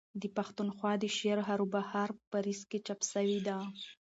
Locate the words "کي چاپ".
2.69-2.99